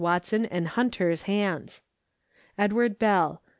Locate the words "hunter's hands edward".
0.69-2.97